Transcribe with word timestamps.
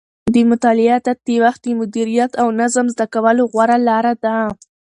د 0.33 0.35
مطالعې 0.49 0.89
عادت 0.95 1.17
د 1.27 1.29
وخت 1.43 1.59
د 1.63 1.67
مدیریت 1.81 2.31
او 2.41 2.47
نظم 2.59 2.85
زده 2.93 3.05
کولو 3.13 3.43
غوره 3.51 3.77
لاره 3.87 4.13
ده. 4.23 4.35